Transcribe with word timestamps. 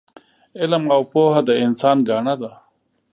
علم 0.59 0.83
او 0.95 1.01
پوه 1.11 1.33
د 1.47 1.49
انسان 1.65 1.97
ګاڼه 2.09 2.35
ده 2.41 2.51